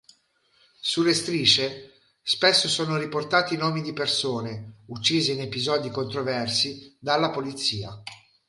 [0.79, 1.69] Sulle striscie
[2.23, 8.01] spesso sono riportati nomi di persone uccise in episodi controversi dalla polizia.